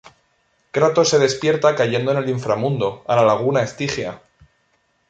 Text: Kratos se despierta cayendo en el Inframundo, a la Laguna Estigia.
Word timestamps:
Kratos 0.71 1.09
se 1.09 1.19
despierta 1.19 1.75
cayendo 1.75 2.11
en 2.11 2.17
el 2.17 2.27
Inframundo, 2.27 3.03
a 3.07 3.15
la 3.15 3.23
Laguna 3.23 3.61
Estigia. 3.61 4.23